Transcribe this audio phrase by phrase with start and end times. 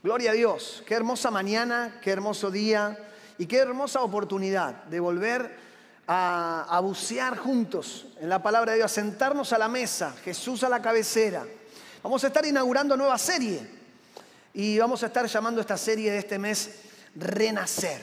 [0.00, 2.96] Gloria a Dios, qué hermosa mañana, qué hermoso día
[3.36, 5.58] y qué hermosa oportunidad de volver
[6.06, 10.68] a, bucear juntos en la palabra de Dios, a sentarnos a la mesa, Jesús a
[10.68, 11.44] la cabecera.
[12.00, 13.68] Vamos a estar inaugurando nueva serie
[14.54, 16.78] y vamos a estar llamando esta serie de este mes
[17.16, 18.00] Renacer.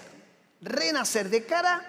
[0.59, 1.81] Renacer de cara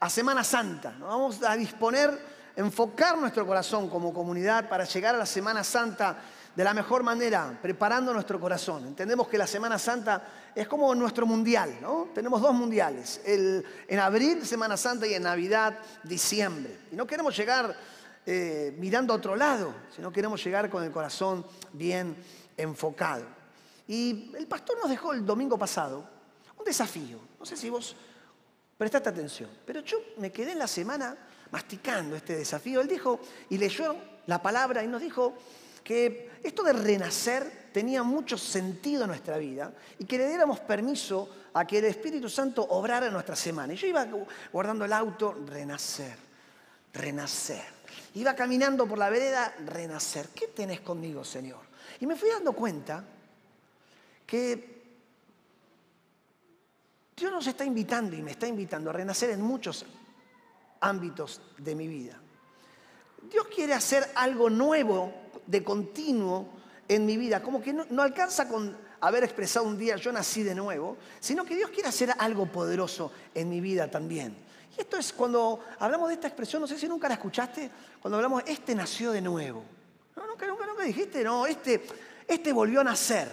[0.00, 0.92] a Semana Santa.
[0.98, 2.18] Vamos a disponer,
[2.56, 6.18] enfocar nuestro corazón como comunidad para llegar a la Semana Santa
[6.54, 8.86] de la mejor manera, preparando nuestro corazón.
[8.86, 10.22] Entendemos que la Semana Santa
[10.54, 12.10] es como nuestro mundial, ¿no?
[12.14, 16.78] Tenemos dos mundiales, el, en abril, Semana Santa, y en Navidad, diciembre.
[16.90, 17.74] Y no queremos llegar
[18.26, 22.16] eh, mirando a otro lado, sino queremos llegar con el corazón bien
[22.56, 23.24] enfocado.
[23.88, 26.08] Y el pastor nos dejó el domingo pasado
[26.58, 27.18] un desafío.
[27.38, 27.96] No sé si vos
[28.76, 31.16] prestaste atención, pero yo me quedé en la semana
[31.50, 32.80] masticando este desafío.
[32.80, 35.34] Él dijo y leyó la palabra y nos dijo
[35.82, 41.28] que esto de renacer tenía mucho sentido en nuestra vida y que le diéramos permiso
[41.54, 43.72] a que el Espíritu Santo obrara en nuestra semana.
[43.72, 44.06] Y yo iba
[44.52, 46.16] guardando el auto, renacer,
[46.92, 47.64] renacer.
[48.14, 50.28] Iba caminando por la vereda, renacer.
[50.34, 51.60] ¿Qué tenés conmigo, Señor?
[52.00, 53.04] Y me fui dando cuenta
[54.26, 54.82] que
[57.16, 59.86] Dios nos está invitando y me está invitando a renacer en muchos
[60.80, 62.18] ámbitos de mi vida.
[63.30, 65.12] Dios quiere hacer algo nuevo
[65.46, 66.48] de continuo
[66.88, 67.42] en mi vida.
[67.42, 71.56] Como que no, alcanza con haber expresado un día yo nací de nuevo, sino que
[71.56, 74.36] Dios quiere hacer algo poderoso en mi vida también.
[74.76, 77.70] Y esto es cuando hablamos de esta expresión, no sé si nunca la escuchaste,
[78.00, 79.62] cuando hablamos, este nació de nuevo.
[80.16, 81.82] No, nunca, nunca, nunca dijiste, no, este,
[82.26, 83.28] este volvió a nacer.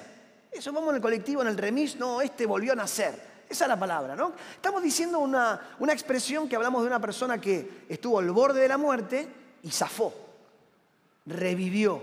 [0.51, 3.29] Eso vamos en el colectivo, en el remis, no, este volvió a nacer.
[3.47, 4.33] Esa es la palabra, ¿no?
[4.53, 8.67] Estamos diciendo una, una expresión que hablamos de una persona que estuvo al borde de
[8.67, 10.13] la muerte y zafó
[11.29, 12.01] revivió,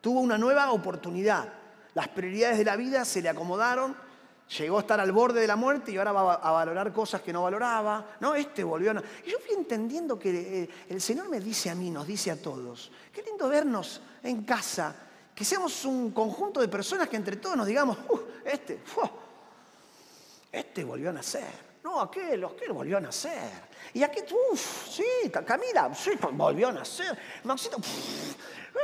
[0.00, 1.52] tuvo una nueva oportunidad.
[1.94, 3.96] Las prioridades de la vida se le acomodaron,
[4.58, 7.32] llegó a estar al borde de la muerte y ahora va a valorar cosas que
[7.32, 8.16] no valoraba.
[8.20, 9.02] No, este volvió a...
[9.24, 12.40] Y yo fui entendiendo que eh, el Señor me dice a mí, nos dice a
[12.40, 14.94] todos, qué lindo vernos en casa,
[15.34, 18.80] que seamos un conjunto de personas que entre todos nos digamos, uh, este,
[20.50, 21.71] este volvió a nacer.
[21.84, 23.50] No, aquel, aquel volvió a nacer.
[23.94, 24.20] Y aquí,
[24.52, 27.18] uff, sí, Camila, sí, volvió a nacer.
[27.44, 27.78] Maxito,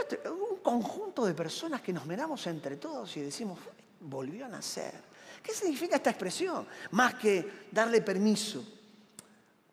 [0.00, 3.58] este, un conjunto de personas que nos miramos entre todos y decimos,
[4.00, 4.94] volvió a nacer.
[5.42, 6.66] ¿Qué significa esta expresión?
[6.91, 8.64] Más que darle permiso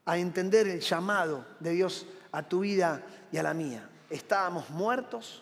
[0.06, 3.90] a entender el llamado de Dios a tu vida y a la mía.
[4.10, 5.42] Estábamos muertos,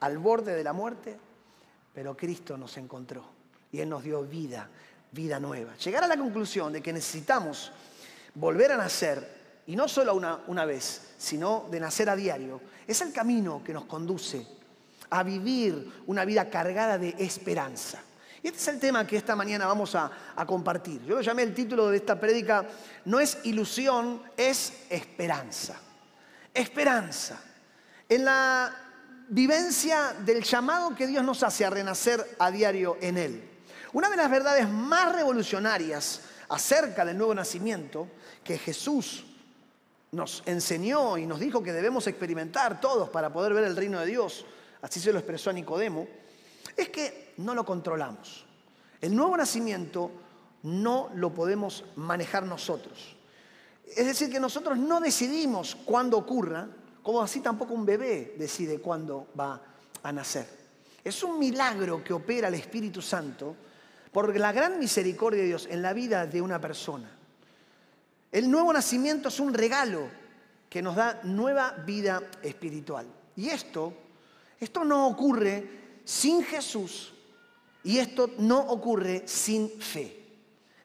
[0.00, 1.18] al borde de la muerte,
[1.94, 3.24] pero Cristo nos encontró
[3.70, 4.68] y Él nos dio vida,
[5.12, 5.76] vida nueva.
[5.76, 7.72] Llegar a la conclusión de que necesitamos
[8.34, 13.00] volver a nacer, y no solo una, una vez, sino de nacer a diario, es
[13.00, 14.46] el camino que nos conduce
[15.10, 18.00] a vivir una vida cargada de esperanza.
[18.42, 21.02] Y este es el tema que esta mañana vamos a, a, compartir.
[21.04, 22.66] Yo lo llamé el título de esta prédica,
[23.04, 25.76] no es ilusión, es esperanza.
[26.54, 27.38] Esperanza.
[28.08, 28.74] En la
[29.28, 33.49] vivencia del llamado que Dios nos hace a renacer a diario en Él.
[33.92, 38.08] Una de las verdades más revolucionarias acerca del nuevo nacimiento
[38.44, 39.24] que Jesús
[40.12, 44.06] nos enseñó y nos dijo que debemos experimentar todos para poder ver el reino de
[44.06, 44.44] Dios,
[44.82, 46.06] así se lo expresó a Nicodemo,
[46.76, 48.44] es que no lo controlamos.
[49.00, 50.10] El nuevo nacimiento
[50.62, 53.16] no lo podemos manejar nosotros.
[53.86, 56.68] Es decir, que nosotros no decidimos cuándo ocurra,
[57.02, 59.60] como así tampoco un bebé decide cuándo va
[60.02, 60.46] a nacer.
[61.02, 63.56] Es un milagro que opera el Espíritu Santo
[64.12, 67.10] por la gran misericordia de Dios en la vida de una persona.
[68.32, 70.08] El nuevo nacimiento es un regalo
[70.68, 73.06] que nos da nueva vida espiritual.
[73.36, 73.92] Y esto,
[74.58, 77.12] esto no ocurre sin Jesús
[77.82, 80.16] y esto no ocurre sin fe.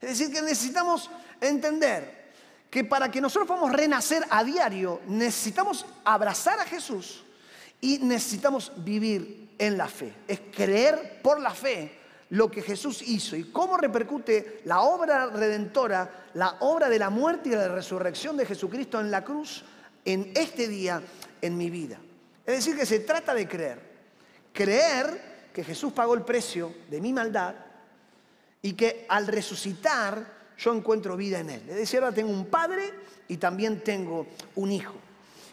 [0.02, 1.10] Es decir, que necesitamos
[1.42, 2.26] entender
[2.70, 7.24] que para que nosotros podamos renacer a diario, necesitamos abrazar a Jesús
[7.80, 10.14] y necesitamos vivir en la fe.
[10.28, 16.26] Es creer por la fe lo que Jesús hizo y cómo repercute la obra redentora,
[16.34, 19.64] la obra de la muerte y de la resurrección de Jesucristo en la cruz
[20.04, 21.02] en este día
[21.42, 22.00] en mi vida.
[22.46, 23.80] Es decir, que se trata de creer.
[24.54, 27.56] Creer que Jesús pagó el precio de mi maldad
[28.62, 31.62] y que al resucitar yo encuentro vida en Él.
[31.70, 32.94] Es decir, ahora tengo un padre
[33.28, 34.96] y también tengo un hijo.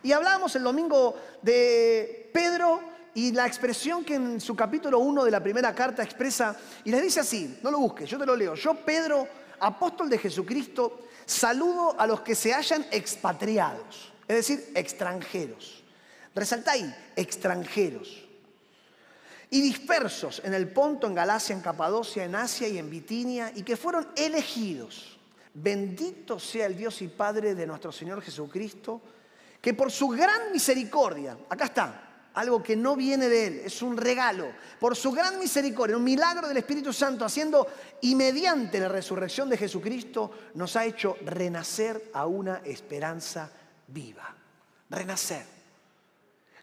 [0.03, 2.81] Y hablábamos el domingo de Pedro
[3.15, 7.03] y la expresión que en su capítulo 1 de la primera carta expresa, y les
[7.03, 9.29] dice así, no lo busques, yo te lo leo, yo Pedro,
[9.61, 15.83] apóstol de Jesucristo, saludo a los que se hayan expatriados, es decir, extranjeros.
[16.35, 18.29] Resalta ahí, extranjeros.
[19.51, 23.63] y dispersos en el Ponto, en Galacia, en Capadocia, en Asia y en Bitinia, y
[23.63, 25.19] que fueron elegidos.
[25.53, 29.03] Bendito sea el Dios y Padre de nuestro Señor Jesucristo,
[29.61, 33.97] que por su gran misericordia, acá está, algo que no viene de Él, es un
[33.97, 37.67] regalo, por su gran misericordia, un milagro del Espíritu Santo, haciendo
[38.01, 43.51] y mediante la resurrección de Jesucristo, nos ha hecho renacer a una esperanza
[43.89, 44.35] viva.
[44.89, 45.45] Renacer.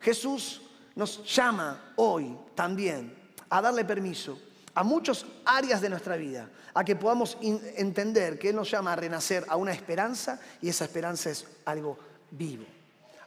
[0.01, 0.62] Jesús
[0.95, 3.13] nos llama hoy también
[3.50, 4.39] a darle permiso
[4.75, 8.95] a muchas áreas de nuestra vida, a que podamos entender que Él nos llama a
[8.95, 11.98] renacer a una esperanza y esa esperanza es algo
[12.31, 12.65] vivo.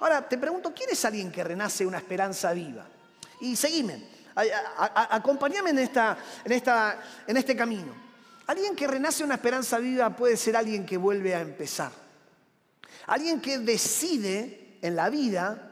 [0.03, 2.85] Ahora, te pregunto, ¿quién es alguien que renace una esperanza viva?
[3.41, 4.03] Y seguime,
[4.35, 7.95] acompáñame en, esta, en, esta, en este camino.
[8.49, 11.93] Alguien que renace una esperanza viva puede ser alguien que vuelve a empezar.
[13.07, 15.71] Alguien que decide en la vida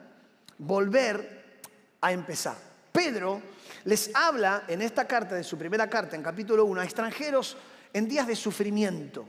[0.59, 1.65] volver
[2.01, 2.57] a empezar.
[2.93, 3.43] Pedro
[3.83, 7.57] les habla en esta carta, de su primera carta, en capítulo 1, a extranjeros
[7.93, 9.27] en días de sufrimiento,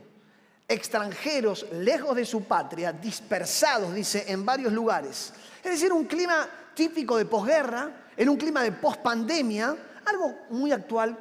[0.68, 5.32] extranjeros lejos de su patria, dispersados, dice, en varios lugares.
[5.62, 11.18] Es decir, un clima típico de posguerra, en un clima de pospandemia, algo muy actual,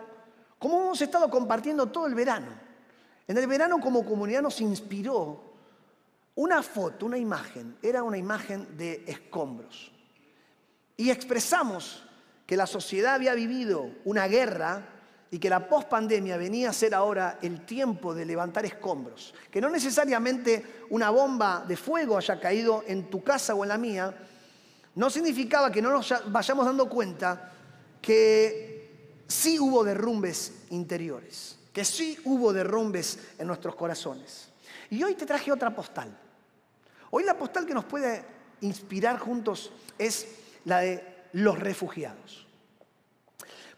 [0.58, 2.48] como hemos estado compartiendo todo el verano.
[3.28, 5.52] En el verano como comunidad nos inspiró
[6.36, 9.92] una foto, una imagen, era una imagen de escombros
[11.02, 12.04] y expresamos
[12.46, 14.91] que la sociedad había vivido una guerra
[15.34, 19.70] y que la pospandemia venía a ser ahora el tiempo de levantar escombros, que no
[19.70, 24.14] necesariamente una bomba de fuego haya caído en tu casa o en la mía,
[24.96, 27.54] no significaba que no nos vayamos dando cuenta
[28.02, 34.50] que sí hubo derrumbes interiores, que sí hubo derrumbes en nuestros corazones.
[34.90, 36.14] Y hoy te traje otra postal.
[37.10, 38.26] Hoy la postal que nos puede
[38.60, 40.28] inspirar juntos es
[40.66, 42.51] la de los refugiados.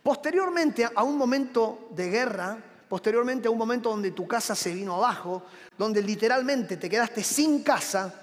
[0.03, 2.57] Posteriormente a un momento de guerra,
[2.89, 5.43] posteriormente a un momento donde tu casa se vino abajo,
[5.77, 8.13] donde literalmente te quedaste sin casa,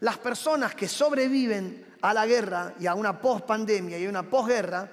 [0.00, 4.90] las personas que sobreviven a la guerra y a una pospandemia y a una posguerra,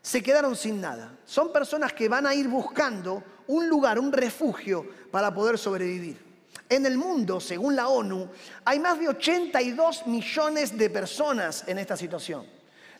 [0.00, 1.12] se quedaron sin nada.
[1.24, 6.30] Son personas que van a ir buscando un lugar, un refugio para poder sobrevivir.
[6.68, 8.28] En el mundo, según la ONU,
[8.64, 12.46] hay más de 82 millones de personas en esta situación.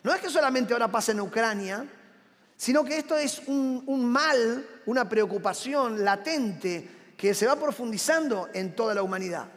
[0.03, 1.85] No es que solamente ahora pasa en Ucrania,
[2.61, 8.93] sino que esto es un, mal, una preocupación latente que se va profundizando en toda
[8.93, 9.47] la humanidad.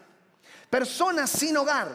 [0.71, 1.91] Personas sin hogar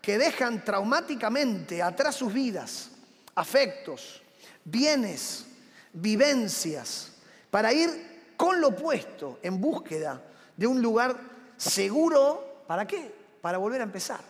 [0.00, 2.88] que dejan traumáticamente atrás sus vidas,
[3.34, 4.22] afectos,
[4.64, 5.44] bienes,
[5.92, 7.12] vivencias,
[7.50, 10.22] para ir con lo opuesto en búsqueda
[10.56, 11.20] de un lugar
[11.58, 13.14] seguro, ¿para qué?
[13.42, 14.20] Para volver a empezar.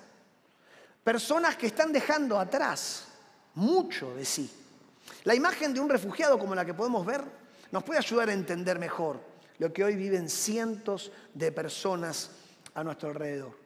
[1.04, 3.04] Personas que están dejando atrás
[3.54, 4.63] mucho de sí.
[5.24, 7.24] La imagen de un refugiado como la que podemos ver
[7.72, 9.20] nos puede ayudar a entender mejor
[9.58, 12.30] lo que hoy viven cientos de personas
[12.74, 13.56] a nuestro alrededor.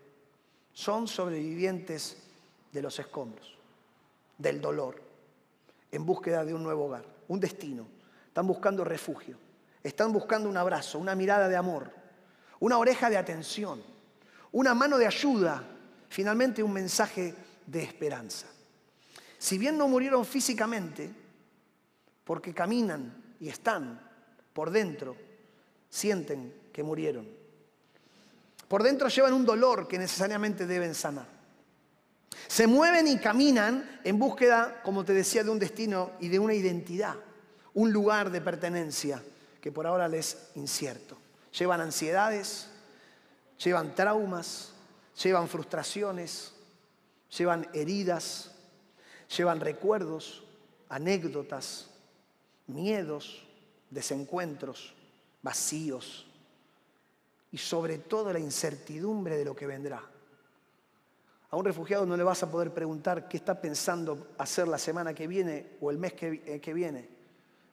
[0.73, 2.17] Son sobrevivientes
[2.73, 3.56] de los escombros,
[4.37, 5.02] del dolor,
[5.90, 7.87] en búsqueda de un nuevo hogar, un destino.
[8.26, 9.37] Están buscando refugio,
[9.82, 11.91] están buscando un abrazo, una mirada de amor,
[12.61, 13.82] una oreja de atención,
[14.52, 15.62] una mano de ayuda,
[16.08, 17.34] finalmente un mensaje
[17.67, 18.46] de esperanza.
[19.38, 21.11] Si bien no murieron físicamente,
[22.28, 23.98] porque caminan y están
[24.52, 25.16] por dentro,
[25.88, 27.26] sienten que murieron.
[28.69, 31.26] Por dentro llevan un dolor que necesariamente deben sanar.
[32.46, 36.53] Se mueven y caminan en búsqueda, como te decía, de un destino y de una
[36.53, 37.14] identidad,
[37.72, 39.22] un lugar de pertenencia
[39.62, 41.17] que por ahora les es incierto.
[41.58, 42.69] Llevan ansiedades,
[43.64, 44.74] llevan traumas,
[45.22, 46.53] llevan frustraciones,
[47.38, 48.50] llevan heridas,
[49.34, 50.44] llevan recuerdos,
[50.91, 51.88] anécdotas,
[52.69, 53.43] miedos,
[53.91, 54.94] desencuentros,
[55.43, 56.27] vacíos
[57.51, 60.03] y sobre todo la incertidumbre de lo que vendrá.
[61.51, 65.15] A un refugiado no le vas a poder preguntar qué está pensando hacer la semana
[65.15, 67.08] que viene o el mes que, eh, viene.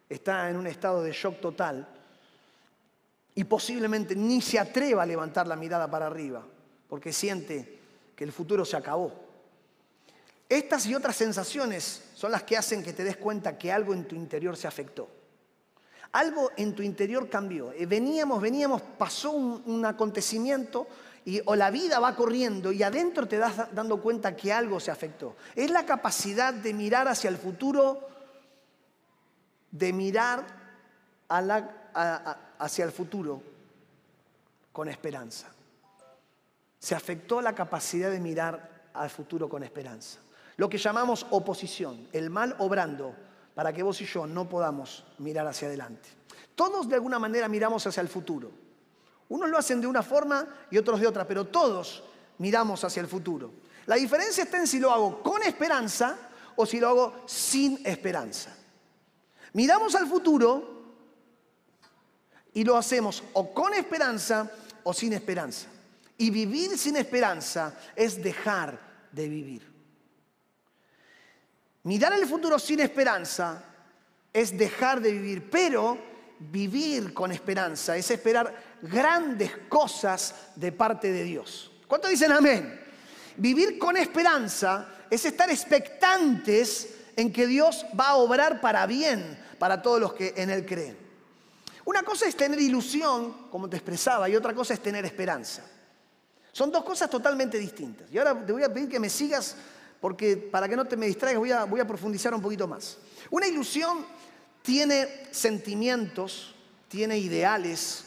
[0.07, 1.87] Está en un estado de shock total
[3.33, 6.45] y posiblemente ni se atreva a levantar la mirada para arriba
[6.87, 7.79] porque siente
[8.15, 9.24] que el futuro se acabó.
[10.47, 14.07] Estas y otras sensaciones son las que hacen que te des cuenta que algo en
[14.07, 15.09] tu interior se afectó.
[16.11, 17.71] Algo en tu interior cambió.
[17.73, 20.87] Eh, veníamos, veníamos, pasó un, acontecimiento
[21.25, 24.91] y, o la vida va corriendo y adentro te das dando cuenta que algo se
[24.91, 25.35] afectó.
[25.55, 28.07] Es la capacidad de mirar hacia el futuro,
[29.71, 30.45] de mirar
[31.27, 33.41] hacia el futuro
[34.71, 35.47] con esperanza.
[36.79, 40.19] Se afectó la capacidad de mirar al futuro con esperanza.
[40.57, 43.15] Lo que llamamos oposición, el mal obrando
[43.53, 46.09] para que vos y yo no podamos mirar hacia adelante.
[46.55, 48.51] Todos de alguna manera miramos hacia el futuro.
[49.29, 52.03] Unos lo hacen de una forma y otros de otra, pero todos
[52.37, 53.51] miramos hacia el futuro.
[53.85, 56.17] La diferencia está en si lo hago con esperanza
[56.55, 58.55] o si lo hago sin esperanza.
[59.53, 60.75] Miramos al futuro
[62.53, 64.49] y lo hacemos o con esperanza
[64.83, 65.67] o sin esperanza.
[66.17, 68.79] Y vivir sin esperanza es dejar
[69.11, 69.74] de vivir.
[71.85, 73.63] Mirar el futuro sin esperanza
[74.33, 75.97] es dejar de vivir, pero
[76.39, 81.71] vivir con esperanza es esperar grandes cosas de parte de Dios.
[81.87, 82.81] ¿Cuánto dicen amén?
[83.37, 89.83] Vivir con esperanza es estar expectantes en que Dios va a obrar para bien para
[89.83, 90.97] todos los que en Él creen.
[91.85, 95.63] Una cosa es tener ilusión, como te expresaba, y otra cosa es tener esperanza.
[96.51, 98.09] Son dos cosas totalmente distintas.
[98.11, 99.55] Y ahora te voy a pedir que me sigas
[100.05, 102.99] porque para que no te me distraigas voy a, profundizar un poquito más.
[103.31, 104.05] Una ilusión
[104.61, 106.53] tiene sentimientos,
[106.87, 108.05] tiene ideales.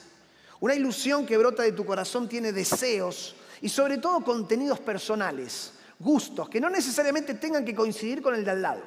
[0.60, 6.48] Una ilusión que brota de tu corazón tiene deseos y sobre todo contenidos personales, gustos,
[6.48, 8.82] que no necesariamente tengan que coincidir con el de al lado.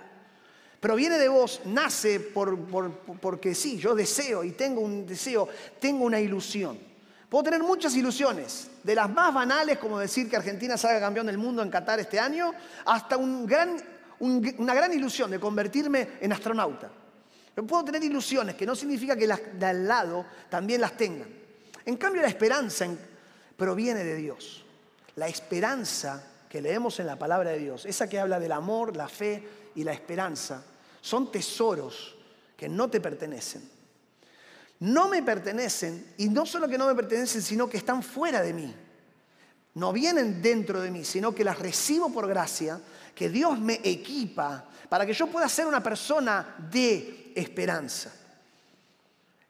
[0.79, 2.57] Proviene de vos, nace por,
[3.19, 5.49] porque sí, yo deseo y tengo un deseo,
[5.81, 6.79] tengo una ilusión.
[7.31, 11.37] Puedo tener muchas ilusiones, de las más banales, como decir que Argentina salga campeón del
[11.37, 12.51] mundo en Qatar este año,
[12.85, 16.91] hasta una gran ilusión de convertirme en astronauta.
[17.55, 21.29] Yo puedo tener ilusiones, que no significa que las de al lado también las tengan.
[21.85, 22.85] En cambio, la esperanza
[23.55, 24.65] proviene de Dios.
[25.15, 29.07] La esperanza que leemos en la palabra de Dios, esa que habla del amor, la
[29.07, 29.41] fe
[29.75, 30.65] y la esperanza,
[30.99, 32.13] son tesoros
[32.57, 33.70] que no te pertenecen
[34.81, 38.51] no me pertenecen y no solo que no me pertenecen, sino que están fuera de
[38.51, 38.75] mí.
[39.75, 42.81] No vienen dentro de mí, sino que las recibo por gracia,
[43.13, 48.11] que Dios me equipa para que yo pueda ser una persona de esperanza.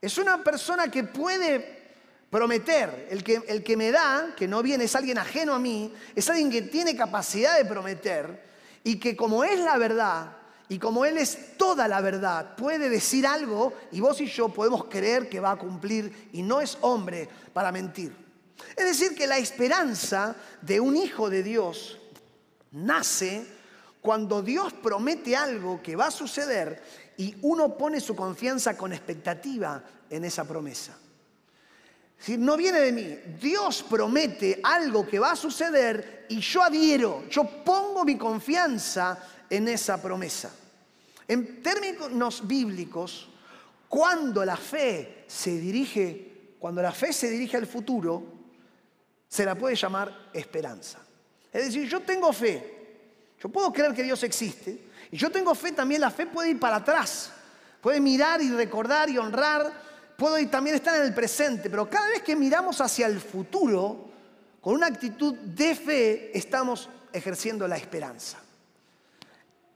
[0.01, 1.79] Es una persona que puede
[2.29, 3.07] prometer.
[3.09, 6.29] El que, el que me da, que no viene, es alguien ajeno a mí, es
[6.29, 8.43] alguien que tiene capacidad de prometer
[8.83, 10.40] y que como es la verdad,
[10.71, 14.85] y como Él es toda la verdad, puede decir algo y vos y yo podemos
[14.85, 18.15] creer que va a cumplir y no es hombre para mentir.
[18.77, 21.99] Es decir, que la esperanza de un hijo de Dios
[22.71, 23.45] nace
[23.99, 26.81] cuando Dios promete algo que va a suceder
[27.17, 30.97] y uno pone su confianza con expectativa en esa promesa.
[32.17, 37.27] Si no viene de mí, Dios promete algo que va a suceder y yo adhiero,
[37.29, 40.49] yo pongo mi confianza en esa promesa.
[41.27, 43.29] En términos bíblicos,
[43.87, 48.23] cuando la fe se dirige, cuando la fe se dirige al futuro,
[49.27, 50.99] se la puede llamar esperanza.
[51.51, 54.77] Es decir, yo tengo fe, yo puedo creer que Dios existe,
[55.11, 57.31] y yo tengo fe también, la fe puede ir para atrás,
[57.81, 59.71] puede mirar y recordar y honrar,
[60.17, 64.09] puede también estar en el presente, pero cada vez que miramos hacia el futuro,
[64.61, 68.37] con una actitud de fe, estamos ejerciendo la esperanza.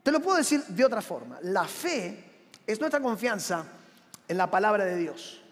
[0.06, 1.36] Te lo puedo decir de otra forma.
[1.42, 2.16] La fe
[2.64, 3.66] es nuestra confianza
[4.28, 5.42] en la palabra de Dios.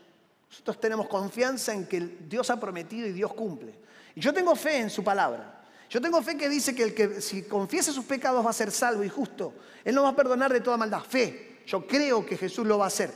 [0.48, 3.74] Nosotros tenemos confianza en que Dios ha prometido y Dios cumple.
[4.14, 5.64] Y yo tengo fe en su palabra.
[5.90, 8.70] Yo tengo fe que dice que el que si confiese sus pecados va a ser
[8.70, 9.54] salvo y justo.
[9.84, 11.00] Él no va a perdonar de toda maldad.
[11.00, 11.62] Fe.
[11.66, 13.12] Yo creo que Jesús lo va a hacer.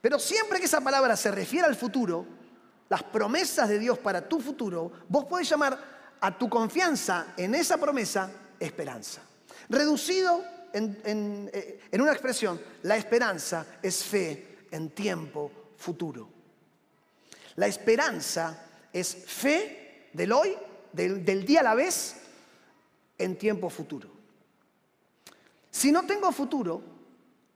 [0.00, 2.24] Pero siempre que esa palabra se refiere al futuro,
[2.88, 5.76] las promesas de Dios para tu futuro, vos podés llamar
[6.20, 8.30] a tu confianza en esa promesa
[8.60, 9.20] esperanza.
[9.68, 16.28] Reducido eh, en, una expresión, la esperanza es fe en tiempo futuro.
[17.56, 20.54] La esperanza es fe del hoy,
[20.92, 22.16] del, del día a la vez,
[23.16, 24.10] en tiempo futuro.
[25.70, 26.82] Si no tengo futuro,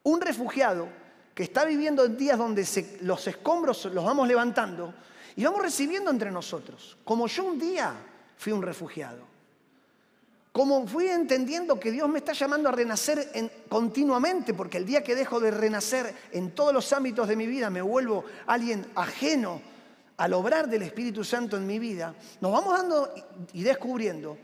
[0.04, 0.88] un refugiado
[1.34, 2.66] que está viviendo en días donde
[3.02, 4.94] los escombros los vamos levantando
[5.36, 7.94] y vamos recibiendo entre nosotros, como yo un día
[8.36, 9.27] fui un refugiado
[10.58, 13.30] como fui entendiendo que Dios me está llamando a renacer
[13.68, 17.70] continuamente, porque el día que dejo de renacer en todos los ámbitos de mi vida
[17.70, 19.62] me vuelvo alguien ajeno
[20.16, 23.08] al obrar del Espíritu Santo en mi vida, nos vamos dando
[23.52, 24.36] y descubriendo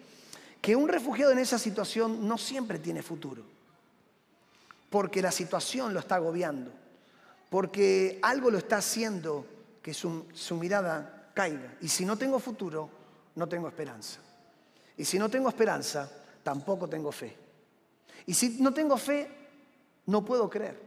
[0.60, 3.42] que un refugiado en esa situación no siempre tiene futuro,
[4.90, 6.70] porque la situación lo está agobiando,
[7.50, 9.46] porque algo lo está haciendo
[9.82, 11.76] que su, mirada caiga.
[11.80, 12.88] Y si no tengo futuro,
[13.34, 14.20] no tengo esperanza.
[14.96, 16.10] Y si no tengo esperanza,
[16.42, 17.36] tampoco tengo fe.
[18.26, 19.28] Y si no tengo fe,
[20.06, 20.80] no puedo creer.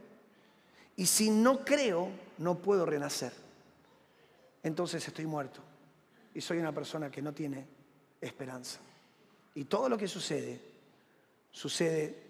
[0.96, 3.32] Y si no creo, no puedo renacer.
[4.62, 5.60] Entonces estoy muerto.
[6.34, 7.66] Y soy una persona que no tiene
[8.20, 8.80] esperanza.
[9.54, 10.60] Y todo lo que sucede,
[11.50, 12.22] sucede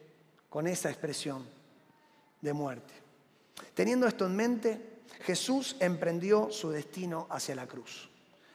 [0.48, 1.58] con esa expresión.
[2.40, 2.94] de muerte.
[3.74, 8.08] Teniendo esto en mente, Jesús emprendió su destino hacia la cruz.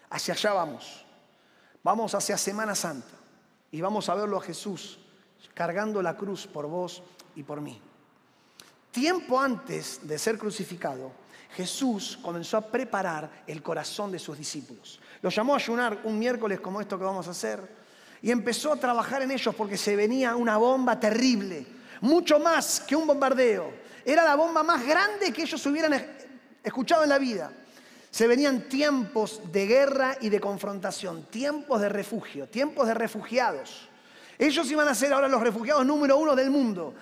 [0.10, 1.06] Hacia allá vamos.
[1.84, 3.16] Vamos hacia Semana Santa
[3.70, 5.00] y vamos a verlo a Jesús
[5.54, 7.04] cargando la cruz por vos
[7.36, 7.80] y por mí.
[8.92, 11.12] Tiempo antes de ser crucificado,
[11.56, 15.00] Jesús comenzó a preparar el corazón de sus discípulos.
[15.22, 17.84] Los llamó a ayunar un miércoles como esto que vamos a hacer
[18.22, 21.66] y empezó a trabajar en ellos porque se venía una bomba terrible,
[22.02, 23.74] mucho más que un bombardeo.
[24.06, 25.94] Era la bomba más grande que ellos hubieran
[26.64, 27.52] escuchado en la vida.
[28.14, 33.90] Se venían tiempos de guerra y de confrontación, tiempos de refugio, tiempos de refugiados.
[34.38, 36.94] Ellos iban a ser ahora los refugiados número uno del mundo,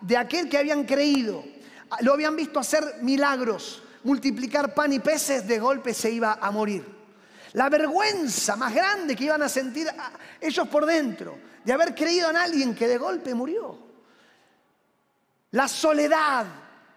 [0.00, 1.42] de aquel que habían creído,
[2.02, 6.86] lo habían visto hacer milagros, multiplicar pan y peces, de golpe se iba a morir.
[7.54, 9.88] La vergüenza más grande que iban a sentir
[10.40, 13.76] ellos por dentro, de haber creído en alguien que de golpe murió.
[15.50, 16.46] La soledad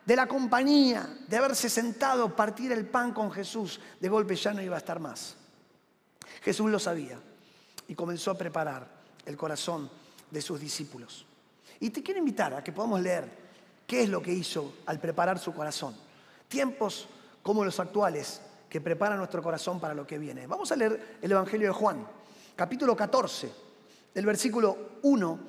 [0.07, 4.61] de la compañía, de haberse sentado, partir el pan con Jesús, de golpe ya no
[4.61, 5.35] iba a estar más.
[6.41, 7.19] Jesús lo sabía
[7.89, 8.87] y comenzó a preparar
[9.25, 9.89] el corazón
[10.31, 11.25] de sus discípulos.
[11.81, 13.29] Y te quiero invitar a que podamos leer
[13.85, 15.93] qué es lo que hizo al preparar su corazón.
[16.47, 17.09] Tiempos
[17.43, 20.47] como los actuales que preparan nuestro corazón para lo que viene.
[20.47, 22.07] Vamos a leer el Evangelio de Juan,
[22.55, 23.51] capítulo 14,
[24.13, 25.39] del versículo 1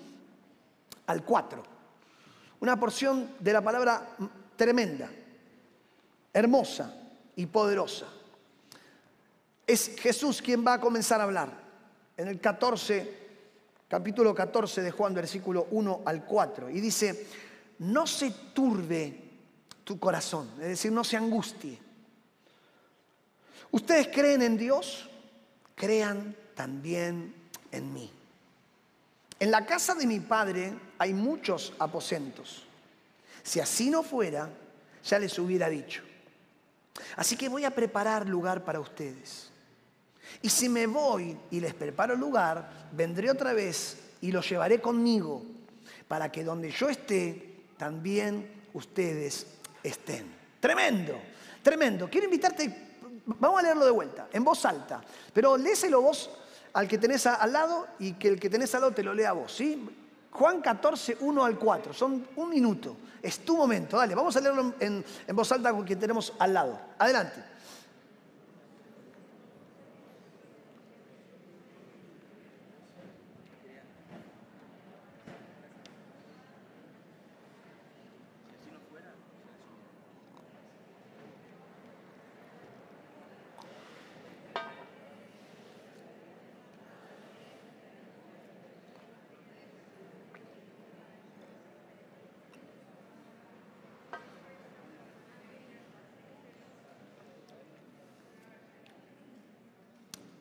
[1.07, 1.63] al 4.
[2.61, 4.17] Una porción de la palabra
[4.59, 5.09] tremenda,
[6.35, 6.95] hermosa
[7.37, 8.07] y poderosa.
[9.67, 11.67] Es Jesús quien va a comenzar a hablar.
[12.19, 13.29] En el 14
[13.89, 16.71] capítulo 14 de Juan, versículo 1 al 4.
[16.71, 17.27] Y dice,
[17.79, 19.25] no se turbe
[19.83, 21.79] tu corazón, es decir, no se angustie.
[23.71, 25.09] Ustedes creen en Dios,
[25.75, 27.35] crean también
[27.73, 28.11] en mí.
[29.41, 32.68] En la casa de mi padre hay muchos aposentos.
[33.49, 34.51] Si así no fuera,
[35.03, 36.03] ya les hubiera dicho.
[37.17, 39.49] Así que voy a preparar lugar para ustedes.
[40.43, 45.43] Y si me voy y les preparo lugar, vendré otra vez y los llevaré conmigo,
[46.07, 49.47] para que donde yo esté, también ustedes
[49.83, 50.31] estén.
[50.61, 51.19] Tremendo,
[51.63, 52.07] tremendo.
[52.11, 55.01] Quiero invitarte, vamos a leerlo de vuelta, en voz alta,
[55.33, 56.31] pero léselo vos
[56.75, 59.33] al que tenés al lado y que el que tenés al lado te lo lea
[59.33, 59.89] vos, ¿sí?
[60.31, 64.75] Juan 14, 1 al 4, son un minuto, es tu momento, dale, vamos a leerlo
[64.79, 66.79] en, en voz alta con quien tenemos al lado.
[66.99, 67.58] Adelante.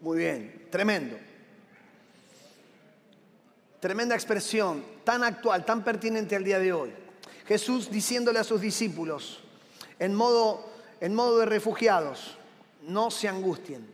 [0.07, 1.17] Muy bien, tremendo.
[3.81, 6.93] Tremenda expresión, tan actual, tan pertinente al día de hoy.
[7.45, 9.43] Jesús diciéndole a sus discípulos,
[9.99, 10.65] en modo,
[11.01, 12.37] en modo de refugiados,
[12.83, 13.85] no se angustien,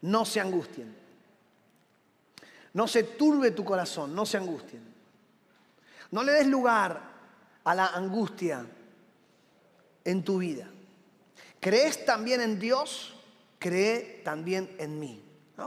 [0.00, 0.96] no se angustien.
[2.72, 4.82] No se turbe tu corazón, no se angustien.
[6.10, 7.02] No le des lugar
[7.64, 8.64] a la angustia
[10.06, 10.70] en tu vida.
[11.60, 13.12] ¿Crees también en Dios?
[13.58, 15.22] Cree también en mí.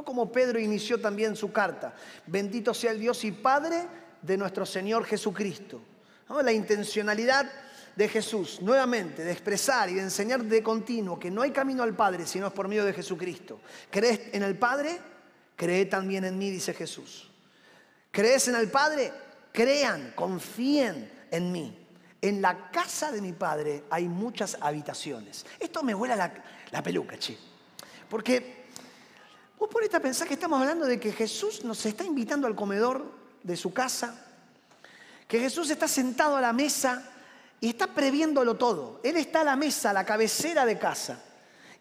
[0.05, 1.95] Como Pedro inició también su carta.
[2.27, 3.87] Bendito sea el Dios y Padre
[4.21, 5.81] de nuestro Señor Jesucristo.
[6.43, 7.51] La intencionalidad
[7.95, 11.95] de Jesús, nuevamente, de expresar y de enseñar de continuo que no hay camino al
[11.95, 13.59] Padre sino es por medio de Jesucristo.
[13.89, 14.99] ¿Crees en el Padre?
[15.55, 17.29] Cree también en mí, dice Jesús.
[18.11, 19.11] ¿Crees en el Padre?
[19.51, 21.87] Crean, confíen en mí.
[22.21, 25.45] En la casa de mi Padre hay muchas habitaciones.
[25.59, 26.31] Esto me vuela la,
[26.71, 27.48] la peluca, che.
[28.09, 28.65] Porque
[29.57, 33.05] vos ponete a pensar que estamos hablando de que Jesús nos está invitando al comedor
[33.43, 34.25] de su casa,
[35.27, 37.11] que Jesús está sentado a la mesa
[37.61, 38.99] y está previéndolo todo.
[39.03, 41.23] Él está a la mesa, a la cabecera de casa.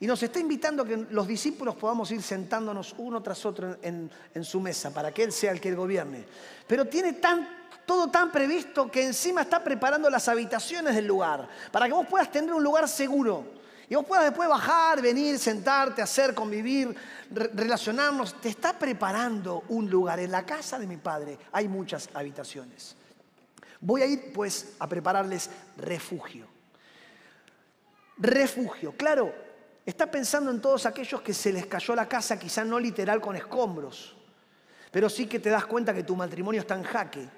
[0.01, 4.11] Y nos está invitando a que los discípulos podamos ir sentándonos uno tras otro en,
[4.43, 6.25] su mesa para que Él sea el que gobierne.
[6.67, 7.19] Pero tiene
[7.85, 12.31] todo tan previsto que encima está preparando las habitaciones del lugar, para que vos puedas
[12.31, 13.58] tener un lugar seguro,
[13.91, 16.95] y vos puedas después bajar, venir, sentarte, hacer, convivir,
[17.31, 18.39] relacionarnos.
[18.39, 20.21] Te está preparando un lugar.
[20.21, 22.95] En la casa de mi padre hay muchas habitaciones.
[23.81, 25.49] Voy a ir pues a prepararles
[25.79, 26.47] refugio.
[28.19, 29.33] Refugio, claro,
[29.87, 33.37] está pensando en todos aquellos que se les cayó la casa, quizá no literal con
[33.37, 34.17] escombros,
[34.91, 37.29] pero sí que te das cuenta que tu matrimonio está en jaque,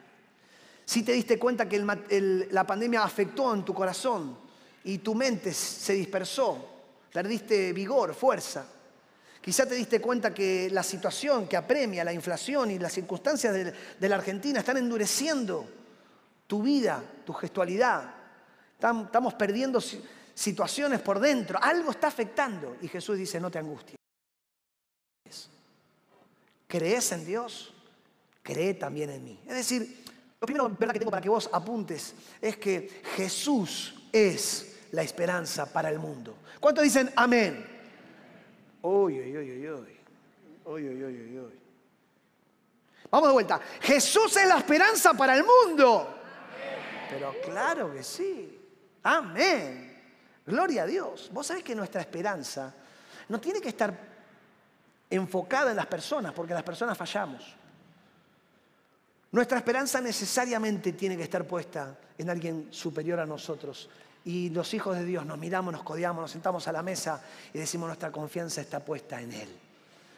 [0.86, 1.78] Si te diste cuenta que
[2.50, 4.49] la pandemia afectó en tu corazón
[4.84, 6.68] y tu mente se dispersó,
[7.12, 8.66] perdiste vigor, fuerza.
[9.40, 14.08] Quizá te diste cuenta que la situación que apremia, la inflación y las circunstancias de,
[14.08, 15.66] la Argentina están endureciendo
[16.46, 18.14] tu vida, tu gestualidad.
[18.74, 19.80] Estamos perdiendo
[20.34, 21.58] situaciones por dentro.
[21.62, 22.76] Algo está afectando.
[22.82, 23.96] Y Jesús dice, no te angusties.
[26.66, 27.72] ¿Crees en Dios?
[28.42, 29.40] Cree también en mí.
[29.46, 30.04] Es decir,
[30.40, 35.90] lo primero que tengo para que vos apuntes es que Jesús es la esperanza para
[35.90, 36.36] el mundo.
[36.58, 37.66] ¿Cuántos dicen amén?
[38.82, 40.00] Uy, uy, uy, uy, uy.
[40.64, 41.60] Uy, uy, uy,
[43.10, 43.60] Vamos de vuelta.
[43.80, 46.16] Jesús es la esperanza para el mundo.
[47.10, 48.60] Pero claro que sí.
[49.02, 50.00] Amén.
[50.46, 51.28] Gloria a Dios.
[51.32, 52.72] Vos sabés que nuestra esperanza
[53.28, 53.92] no tiene que estar
[55.10, 57.56] enfocada en las personas, porque las personas fallamos.
[59.32, 63.88] Nuestra esperanza necesariamente tiene que estar puesta en alguien superior a nosotros,
[64.24, 67.22] y los hijos de Dios nos miramos, nos codeamos, nos sentamos a la mesa
[67.54, 69.48] y decimos nuestra confianza está puesta en Él.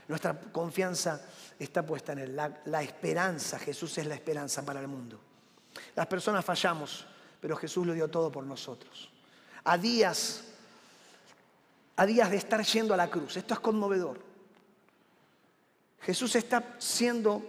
[0.08, 1.20] Nuestra confianza
[1.58, 2.36] está puesta en Él.
[2.36, 5.20] La, esperanza, Jesús es la esperanza para el mundo.
[5.94, 7.06] Las personas fallamos,
[7.40, 9.08] pero Jesús lo dio todo por nosotros.
[9.64, 10.42] A días,
[11.96, 14.20] a días de estar yendo a la cruz, esto es conmovedor.
[16.00, 17.42] Jesús está siendo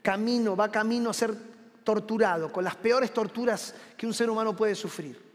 [0.00, 1.36] camino, va camino a ser
[1.82, 5.25] torturado con las peores torturas que un ser humano puede sufrir.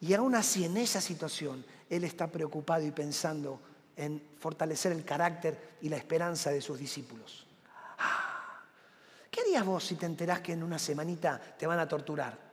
[0.00, 3.60] Y aún así, en esa situación, Él está preocupado y pensando
[3.96, 7.46] en fortalecer el carácter y la esperanza de sus discípulos.
[7.98, 8.60] Ah,
[9.30, 12.46] ¿Qué harías vos si te enterás que en una semanita te van a torturar?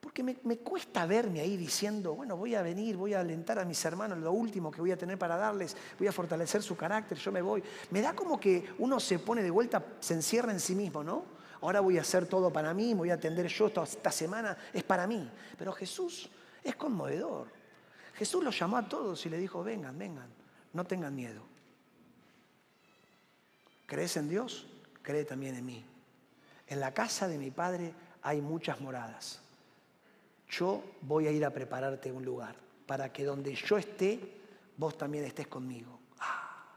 [0.00, 3.64] Porque me, me, cuesta verme ahí diciendo, bueno, voy a venir, voy a alentar a
[3.64, 7.18] mis hermanos, lo último que voy a tener para darles, voy a fortalecer su carácter,
[7.18, 7.62] yo me voy.
[7.90, 11.39] Me da como que uno se pone de vuelta, se encierra en sí mismo, ¿no?
[11.62, 15.06] Ahora voy a hacer todo para mí, voy a atender yo esta, semana, es para
[15.06, 15.28] mí.
[15.58, 16.28] Pero Jesús
[16.62, 17.48] es conmovedor.
[18.14, 20.28] Jesús los llamó a todos y le dijo, vengan, vengan,
[20.72, 21.42] no tengan miedo.
[23.86, 24.66] ¿Crees en Dios?
[25.02, 25.84] Cree también en mí.
[26.66, 27.92] En la casa de mi Padre
[28.22, 29.40] hay muchas moradas.
[30.48, 32.54] Yo voy a ir a prepararte un lugar
[32.86, 34.20] para que donde yo esté,
[34.76, 35.98] vos también estés conmigo.
[36.18, 36.76] Ah.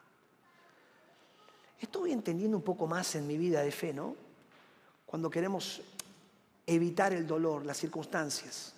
[1.80, 4.22] Estoy entendiendo un poco más en mi vida de fe, ¿no?
[5.13, 5.80] Cuando queremos
[6.65, 8.73] evitar el dolor, las circunstancias,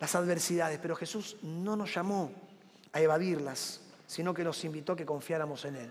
[0.00, 2.32] las adversidades, pero Jesús no nos llamó
[2.92, 5.90] a evadirlas, sino que nos invitó a que confiáramos en Él.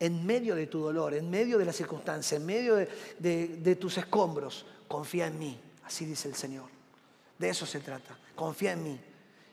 [0.00, 2.86] En medio de tu dolor, en medio de las circunstancias, en medio de,
[3.18, 6.68] de tus escombros, confía en mí, así dice el Señor.
[7.38, 9.00] De eso se trata, confía en mí.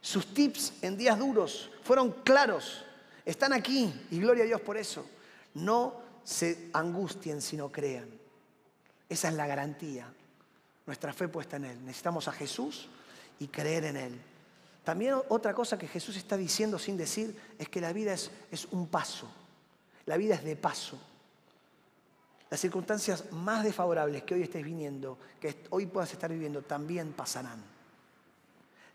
[0.02, 2.84] Sus tips en días duros fueron claros,
[3.23, 5.06] están aquí y gloria a Dios por eso.
[5.54, 8.09] No se angustien si no crean.
[9.07, 10.13] Esa es la garantía.
[10.85, 11.85] Nuestra fe puesta en Él.
[11.85, 12.89] Necesitamos a Jesús
[13.39, 14.21] y creer en Él.
[14.83, 18.65] También otra cosa que Jesús está diciendo sin decir es que la vida es, es
[18.71, 19.31] un paso.
[20.05, 20.99] La vida es de paso.
[22.49, 27.63] Las circunstancias más desfavorables que hoy estés viniendo, que hoy puedas estar viviendo, también pasarán.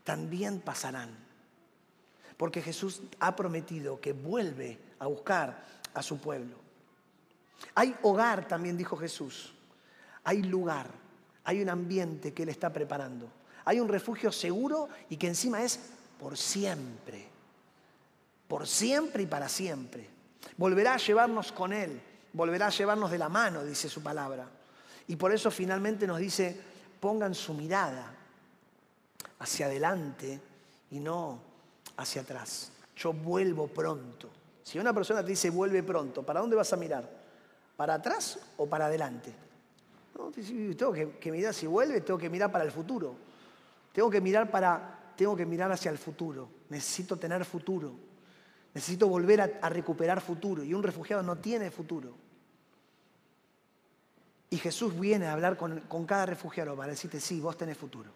[0.04, 1.16] También pasarán.
[2.36, 5.64] Porque Jesús ha prometido que vuelve a buscar
[5.94, 6.61] a su pueblo.
[7.74, 9.52] Hay hogar, también dijo Jesús.
[10.24, 10.88] Hay lugar,
[11.44, 13.28] hay un ambiente que Él está preparando.
[13.64, 15.78] Hay un refugio seguro y que encima es
[16.18, 17.26] por siempre.
[18.48, 20.08] Por siempre y para siempre.
[20.56, 22.00] Volverá a llevarnos con Él,
[22.32, 24.48] volverá a llevarnos de la mano, dice su palabra.
[25.08, 26.60] Y por eso finalmente nos dice,
[27.00, 28.14] pongan su mirada
[29.38, 30.40] hacia adelante
[30.90, 31.40] y no
[31.96, 32.70] hacia atrás.
[32.96, 34.30] Yo vuelvo pronto.
[34.62, 37.21] Si una persona te dice vuelve pronto, ¿para dónde vas a mirar?
[37.82, 39.34] ¿Para atrás o para adelante?
[40.14, 43.16] Tengo que, mirar, si vuelve, tengo que mirar para el futuro.
[43.92, 46.48] Tengo que mirar para, tengo que mirar hacia el futuro.
[46.68, 47.92] Necesito tener futuro.
[48.72, 50.62] Necesito volver a, recuperar futuro.
[50.62, 52.14] Y un refugiado no tiene futuro.
[54.48, 58.12] Y Jesús viene a hablar con, con cada refugiado para decirte, sí, vos tenés futuro.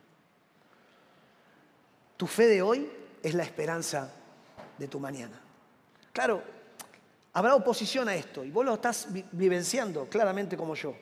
[2.16, 2.88] Tu fe de hoy
[3.20, 4.12] es la esperanza
[4.78, 5.40] de tu mañana.
[6.12, 6.55] Claro,
[7.36, 10.96] Habrá oposición a esto y vos lo estás vivenciando claramente como yo.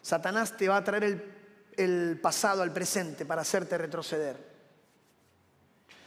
[0.00, 1.34] Satanás te va a traer
[1.76, 4.36] el, pasado al presente para hacerte retroceder.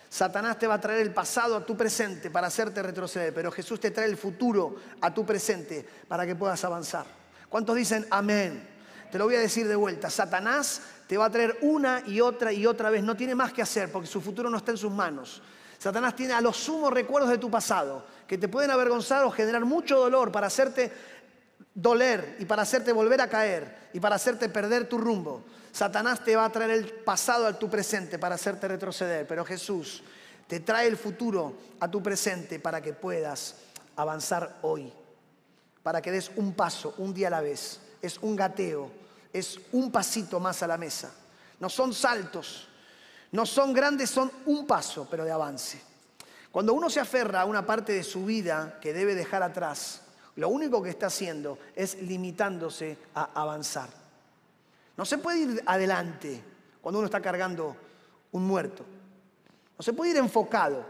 [0.09, 3.77] Satanás te va a traer el pasado a tu presente para hacerte retroceder, pero Jesús
[3.77, 7.05] te trae el futuro a tu presente para que puedas avanzar.
[7.49, 8.65] ¿Cuántos dicen amén?
[9.11, 10.09] Te lo voy a decir de vuelta.
[10.09, 13.03] Satanás te va a traer una y otra y otra vez.
[13.03, 15.41] No tiene más que hacer porque su futuro no está en sus manos.
[15.77, 19.65] Satanás tiene a los sumos recuerdos de tu pasado que te pueden avergonzar o generar
[19.65, 20.89] mucho dolor para hacerte
[21.75, 25.43] doler y para hacerte volver a caer y para hacerte perder tu rumbo.
[25.73, 30.01] Satanás te va a traer el pasado a tu presente para hacerte retroceder, pero Jesús
[30.47, 33.55] te trae el futuro a tu presente para que puedas
[33.97, 34.93] avanzar hoy,
[35.83, 37.81] para que des un paso, un día a la vez.
[38.01, 38.89] Es un gateo,
[39.33, 41.11] es un pasito más a la mesa.
[41.59, 42.69] No son saltos,
[43.33, 45.90] no son grandes, son un paso, pero de avance.
[46.51, 50.01] Cuando uno se aferra a una parte de su vida que debe dejar atrás,
[50.35, 53.89] lo único que está haciendo es limitándose a avanzar.
[54.97, 56.43] No se puede ir adelante
[56.81, 57.75] cuando uno está cargando
[58.31, 58.85] un muerto.
[59.77, 60.85] No se puede ir enfocado.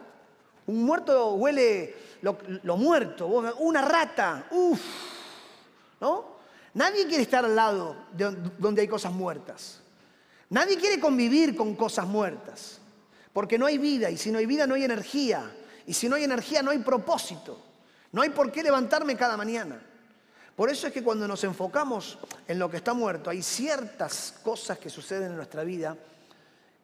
[0.68, 4.82] Un muerto huele lo, muerto, una rata, uff,
[6.00, 6.26] ¿no?
[6.74, 9.82] Nadie quiere estar al lado de donde hay cosas muertas.
[10.50, 12.81] Nadie quiere convivir con cosas muertas,
[13.34, 15.52] porque no hay vida y si no hay vida no hay energía
[15.86, 17.66] y si no hay energía no hay propósito.
[18.12, 19.82] No hay por qué levantarme cada mañana.
[20.56, 24.78] Por eso es que cuando nos enfocamos en lo que está muerto, hay ciertas cosas
[24.78, 25.98] que suceden en nuestra vida,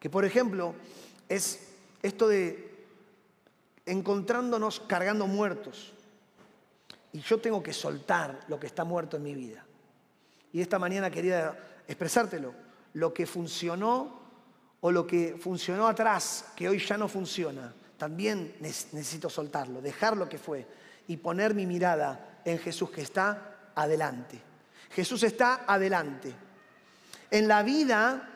[0.00, 0.74] que por ejemplo
[1.28, 1.60] es
[2.02, 2.86] esto de
[3.84, 5.92] encontrándonos cargando muertos.
[7.12, 9.64] Y yo tengo que soltar lo que está muerto en mi vida.
[10.52, 11.56] Y esta mañana quería
[11.86, 12.54] expresártelo
[12.94, 14.27] lo que funcionó
[14.80, 20.28] o lo que funcionó atrás, que hoy ya no funciona, también necesito soltarlo, dejar lo
[20.28, 20.66] que fue
[21.08, 24.40] y poner mi mirada en Jesús que está adelante.
[24.90, 26.32] Jesús está adelante.
[27.30, 28.28] En la vida,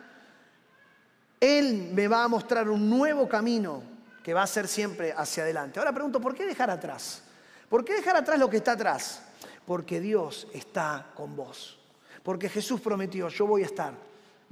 [1.41, 3.83] Él me va a mostrar un nuevo camino
[4.23, 5.79] que va a ser siempre hacia adelante.
[5.79, 7.23] Ahora pregunto, ¿por qué dejar atrás?
[7.69, 9.23] ¿Por qué dejar atrás lo que está atrás?
[9.65, 11.79] Porque Dios está con vos.
[12.23, 13.95] Porque Jesús prometió, yo voy a estar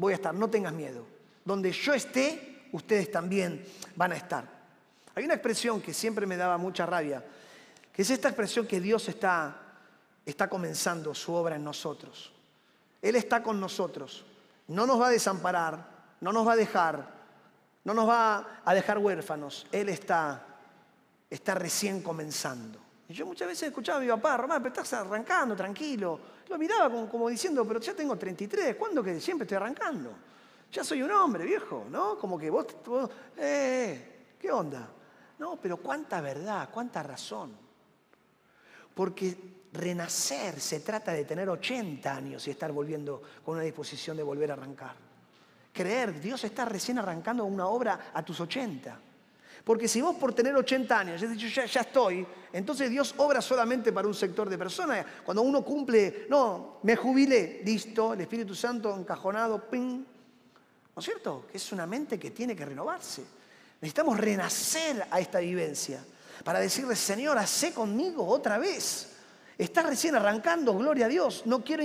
[0.00, 1.04] voy a estar, no tengas miedo.
[1.44, 3.64] Donde yo esté, ustedes también
[3.96, 4.44] van a estar.
[5.14, 7.24] Hay una expresión que siempre me daba mucha rabia,
[7.92, 9.56] que es esta expresión que Dios está,
[10.24, 12.32] está comenzando su obra en nosotros.
[13.02, 14.24] Él está con nosotros,
[14.68, 15.88] no nos va a desamparar,
[16.20, 17.08] no nos va a dejar,
[17.84, 19.66] no nos va a dejar huérfanos.
[19.72, 20.44] Él está,
[21.28, 22.78] está recién comenzando.
[23.08, 26.20] Y yo muchas veces escuchaba a mi papá, Román, pero estás arrancando, tranquilo.
[26.48, 30.12] Lo miraba como, diciendo, pero ya tengo 33, ¿cuándo que siempre estoy arrancando?
[30.72, 32.16] Ya soy un hombre, viejo, ¿no?
[32.16, 32.66] Como que vos,
[33.36, 34.88] eh, ¿qué onda?
[35.38, 37.56] No, pero cuánta verdad, cuánta razón.
[38.94, 39.36] Porque
[39.72, 44.50] renacer se trata de tener 80 años y estar volviendo con una disposición de volver
[44.50, 44.94] a arrancar.
[45.72, 49.00] Creer, Dios está recién arrancando una obra a tus 80.
[49.64, 54.08] Porque si vos por tener 80 años, ya, ya, estoy, entonces Dios obra solamente para
[54.08, 55.04] un sector de personas.
[55.24, 60.04] Cuando uno cumple, no, me jubilé, listo, el Espíritu Santo encajonado, ping.
[61.00, 61.46] ¿No es cierto?
[61.50, 63.24] Que es una mente que tiene que renovarse.
[63.80, 66.04] Necesitamos renacer a esta vivencia
[66.44, 69.08] para decirle, Señor, hacé conmigo otra vez.
[69.56, 71.44] Está recién arrancando, gloria a Dios.
[71.46, 71.84] No quiero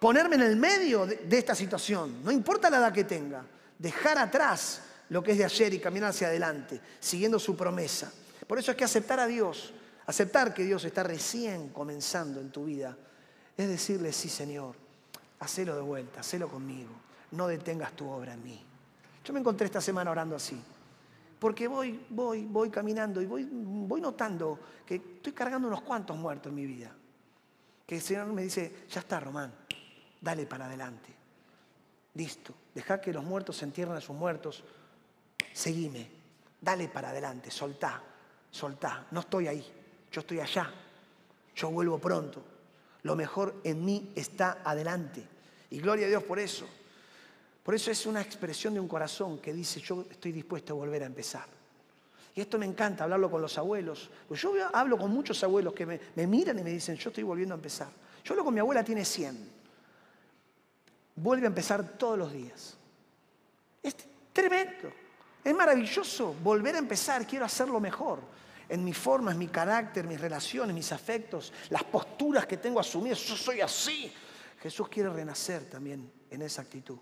[0.00, 2.24] ponerme en el medio de esta situación.
[2.24, 3.46] No importa la edad que tenga.
[3.78, 8.12] Dejar atrás lo que es de ayer y caminar hacia adelante, siguiendo su promesa.
[8.48, 9.72] Por eso es que aceptar a Dios,
[10.06, 12.98] aceptar que Dios está recién comenzando en tu vida,
[13.56, 14.87] es decirle, sí Señor,
[15.40, 16.90] hacelo de vuelta, hacelo conmigo,
[17.32, 18.64] no detengas tu obra en mí.
[19.24, 20.60] Yo me encontré esta semana orando así,
[21.38, 26.50] porque voy, voy, voy caminando y voy, voy notando que estoy cargando unos cuantos muertos
[26.50, 26.92] en mi vida.
[27.86, 29.52] Que el Señor me dice, ya está, Román,
[30.20, 31.14] dale para adelante.
[32.14, 34.64] Listo, deja que los muertos se entierren a sus muertos,
[35.52, 36.10] seguime,
[36.60, 38.02] dale para adelante, soltá,
[38.50, 39.64] soltá, no estoy ahí,
[40.10, 40.70] yo estoy allá,
[41.54, 42.42] yo vuelvo pronto,
[43.02, 45.22] lo mejor en mí está adelante.
[45.70, 46.66] Y gloria a Dios por eso.
[47.62, 51.02] Por eso es una expresión de un corazón que dice, yo estoy dispuesto a volver
[51.02, 51.46] a empezar.
[52.34, 54.08] Y esto me encanta, hablarlo con los abuelos.
[54.26, 57.54] Pues yo hablo con muchos abuelos que me, miran y me dicen, yo estoy volviendo
[57.54, 57.88] a empezar.
[58.24, 59.50] Yo hablo con mi abuela, tiene 100.
[61.16, 62.76] Vuelve a empezar todos los días.
[63.82, 63.96] Es
[64.32, 64.92] tremendo.
[65.44, 68.20] Es maravilloso volver a empezar, quiero hacerlo mejor.
[68.68, 73.18] En mi forma, en mi carácter, mis relaciones, mis afectos, las posturas que tengo asumidas,
[73.20, 74.12] yo soy así.
[74.60, 76.98] Jesús quiere renacer también en esa actitud.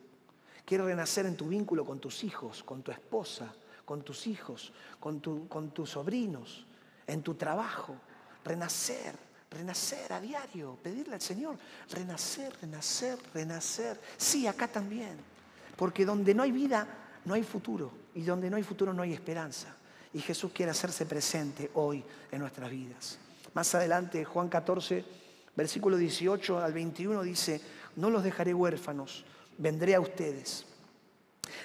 [0.64, 3.52] Quiere renacer en tu vínculo con tus hijos, con tu esposa,
[3.84, 6.66] con tus hijos, con, con tus sobrinos,
[7.06, 7.96] en tu trabajo.
[8.44, 9.14] Renacer,
[9.50, 11.56] renacer a diario, pedirle al Señor,
[11.90, 14.00] renacer, renacer, renacer.
[14.16, 15.16] Sí, acá también.
[15.76, 16.86] Porque donde no hay vida,
[17.24, 17.92] no hay futuro.
[18.14, 19.74] Y donde no hay futuro no hay esperanza.
[20.16, 22.02] Y Jesús quiere hacerse presente hoy
[22.32, 23.18] en nuestras vidas.
[23.52, 25.04] Más adelante, Juan 14,
[25.54, 27.60] versículo 18 al 21 dice,
[27.96, 29.26] no los dejaré huérfanos,
[29.58, 30.64] vendré a ustedes.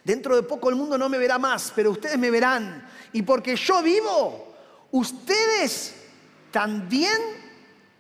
[0.03, 2.85] Dentro de poco el mundo no me verá más, pero ustedes me verán.
[3.13, 4.53] Y porque yo vivo,
[4.91, 5.95] ustedes
[6.51, 7.21] también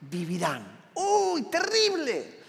[0.01, 0.67] vivirán.
[0.95, 2.41] ¡Uy, terrible!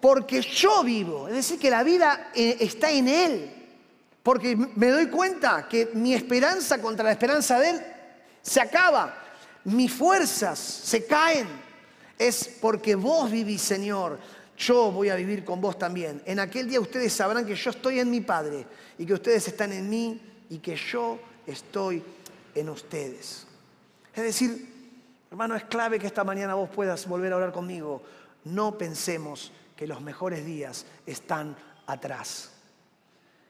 [0.00, 3.63] Porque yo vivo, es decir, que la vida eh, está en Él.
[4.24, 7.80] Porque me doy cuenta que mi esperanza contra la esperanza de Él
[8.40, 9.22] se acaba.
[9.64, 11.46] Mis fuerzas se caen.
[12.18, 14.18] Es porque vos vivís, Señor.
[14.56, 16.22] Yo voy a vivir con vos también.
[16.24, 19.74] En aquel día ustedes sabrán que yo estoy en mi Padre y que ustedes están
[19.74, 22.02] en mí y que yo estoy
[22.54, 23.46] en ustedes.
[24.14, 24.96] Es decir,
[25.30, 28.02] hermano, es clave que esta mañana vos puedas volver a orar conmigo.
[28.44, 31.54] No pensemos que los mejores días están
[31.86, 32.53] atrás.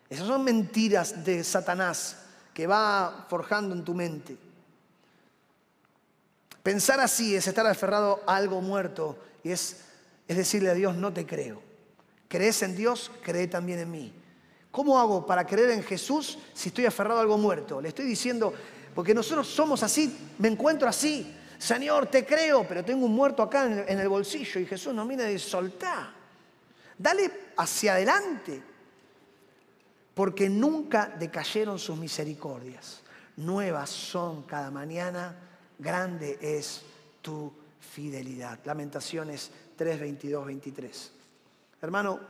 [0.09, 2.19] Esas son mentiras de Satanás
[2.53, 4.37] que va forjando en tu mente.
[6.62, 9.83] Pensar así es estar aferrado a algo muerto y es,
[10.27, 11.61] es decirle a Dios, no te creo.
[12.29, 13.11] ¿Crees en Dios?
[13.23, 14.12] Cree también en mí.
[14.71, 17.81] ¿Cómo hago para creer en Jesús si estoy aferrado a algo muerto?
[17.81, 18.53] Le estoy diciendo,
[18.95, 21.37] porque nosotros somos así, me encuentro así.
[21.59, 24.61] Señor, te creo, pero tengo un muerto acá en el bolsillo.
[24.61, 26.12] Y Jesús nos mira y dice, soltá.
[26.99, 28.73] Dale hacia adelante.
[30.14, 33.00] Porque nunca decayeron sus misericordias.
[33.37, 35.37] Nuevas son cada mañana.
[35.79, 36.83] Grande es
[37.20, 38.59] tu fidelidad.
[38.64, 41.12] Lamentaciones 3, 22, 23.
[41.83, 42.20] Hermano,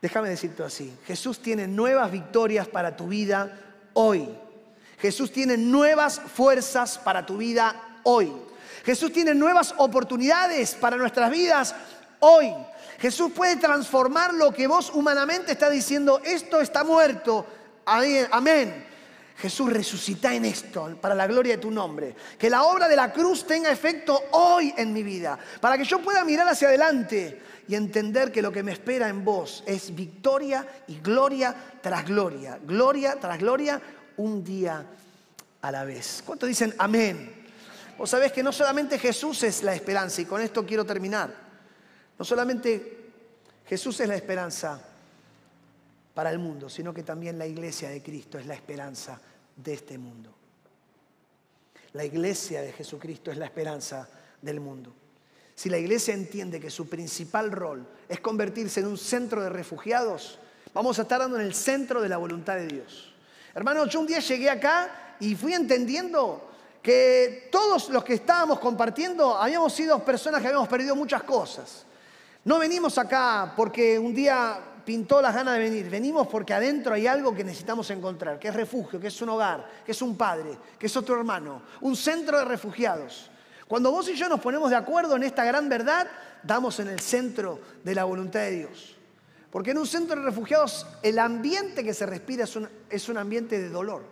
[0.00, 0.96] déjame decirte así.
[1.06, 3.58] Jesús tiene nuevas victorias para tu vida
[3.92, 4.28] hoy.
[4.98, 8.32] Jesús tiene nuevas fuerzas para tu vida hoy.
[8.84, 11.74] Jesús tiene nuevas oportunidades para nuestras vidas
[12.20, 12.52] hoy.
[12.98, 17.46] Jesús puede transformar lo que vos humanamente está diciendo, esto está muerto.
[17.84, 18.86] Amén.
[19.36, 22.14] Jesús resucita en esto para la gloria de tu nombre.
[22.38, 25.38] Que la obra de la cruz tenga efecto hoy en mi vida.
[25.60, 29.24] Para que yo pueda mirar hacia adelante y entender que lo que me espera en
[29.24, 32.58] vos es victoria y gloria tras gloria.
[32.62, 33.80] Gloria tras gloria
[34.16, 34.86] un día
[35.60, 36.22] a la vez.
[36.24, 37.42] ¿Cuántos dicen amén?
[37.98, 41.43] Vos sabés que no solamente Jesús es la esperanza, y con esto quiero terminar.
[42.18, 43.10] No solamente
[43.66, 44.80] Jesús es la esperanza
[46.14, 49.20] para el mundo, sino que también la iglesia de Cristo es la esperanza
[49.56, 50.32] de este mundo.
[51.92, 54.08] La iglesia de Jesucristo es la esperanza
[54.42, 54.92] del mundo.
[55.54, 60.38] Si la iglesia entiende que su principal rol es convertirse en un centro de refugiados,
[60.72, 63.12] vamos a estar dando en el centro de la voluntad de Dios.
[63.54, 66.50] Hermano, yo un día llegué acá y fui entendiendo
[66.82, 71.86] que todos los que estábamos compartiendo habíamos sido personas que habíamos perdido muchas cosas.
[72.44, 77.06] No venimos acá porque un día pintó las ganas de venir, venimos porque adentro hay
[77.06, 80.58] algo que necesitamos encontrar, que es refugio, que es un hogar, que es un padre,
[80.78, 83.30] que es otro hermano, un centro de refugiados.
[83.66, 86.06] Cuando vos y yo nos ponemos de acuerdo en esta gran verdad,
[86.42, 88.96] damos en el centro de la voluntad de Dios.
[89.50, 93.16] Porque en un centro de refugiados el ambiente que se respira es un, es un
[93.16, 94.04] ambiente de dolor.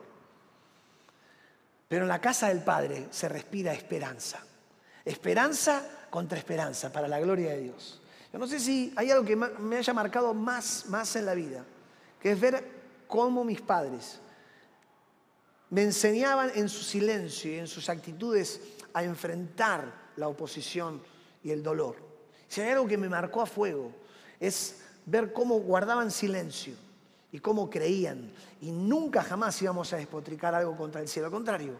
[1.88, 4.40] Pero en la casa del Padre se respira esperanza.
[5.04, 8.01] Esperanza contra esperanza, para la gloria de Dios.
[8.32, 11.64] Yo no sé si hay algo que me haya marcado más, más en la vida,
[12.20, 12.64] que es ver
[13.06, 14.20] cómo mis padres
[15.72, 18.60] me enseñaban en su silencio y en sus actitudes
[18.92, 21.00] a enfrentar la oposición
[21.42, 21.96] y el dolor.
[22.46, 23.90] Si hay algo que me marcó a fuego,
[24.38, 26.74] es ver cómo guardaban silencio
[27.32, 28.30] y cómo creían.
[28.60, 31.28] Y nunca jamás íbamos a despotricar algo contra el cielo.
[31.28, 31.72] Al contrario,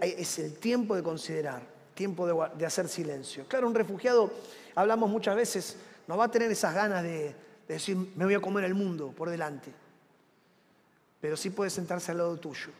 [0.00, 1.62] es el tiempo de considerar,
[1.96, 3.44] tiempo de, hacer silencio.
[3.48, 4.32] Claro, un refugiado,
[4.76, 7.34] hablamos muchas veces, no va a tener esas ganas de,
[7.66, 9.72] de decir, me voy a comer el mundo por delante.
[11.20, 12.70] Pero sí puede sentarse al lado tuyo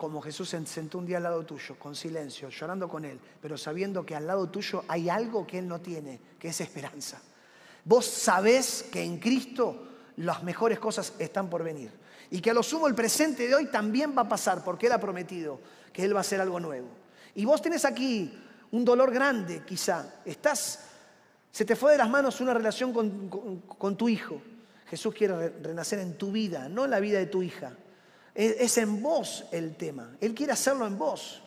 [0.00, 3.58] como Jesús se sentó un día al lado tuyo, con silencio, llorando con Él, pero
[3.58, 7.20] sabiendo que al lado tuyo hay algo que Él no tiene, que es esperanza.
[7.84, 11.92] Vos sabés que en Cristo las mejores cosas están por venir.
[12.30, 14.92] Y que a lo sumo el presente de hoy también va a pasar, porque Él
[14.92, 15.60] ha prometido
[15.92, 16.88] que Él va a hacer algo nuevo.
[17.34, 18.32] Y vos tenés aquí
[18.72, 20.20] un dolor grande, quizá.
[20.24, 20.80] Estás,
[21.50, 24.40] se te fue de las manos una relación con, tu hijo.
[24.88, 27.72] Jesús quiere renacer en tu vida, no en la vida de tu hija.
[28.34, 30.16] Es en vos el tema.
[30.20, 31.42] Él quiere hacerlo en vos.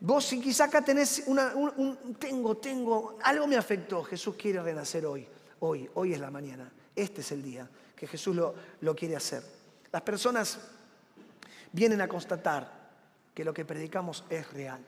[0.00, 4.02] Vos si quizá acá tenés una, un, tengo, tengo, algo me afectó.
[4.02, 5.26] Jesús quiere renacer hoy.
[5.60, 6.72] Hoy, hoy es la mañana.
[6.96, 9.42] Este es el día que Jesús lo, lo quiere hacer.
[9.92, 10.58] Las personas
[11.72, 12.80] vienen a constatar
[13.34, 14.80] que lo que predicamos es real.